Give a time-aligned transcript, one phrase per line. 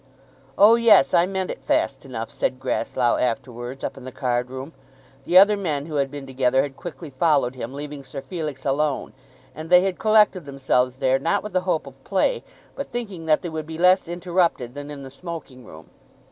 [0.57, 4.73] "Oh, yes, I meant it fast enough," said Grasslough afterwards up in the card room.
[5.25, 9.13] The other men who had been together had quickly followed him, leaving Sir Felix alone,
[9.53, 12.43] and they had collected themselves there not with the hope of play,
[12.73, 15.91] but thinking that they would be less interrupted than in the smoking room.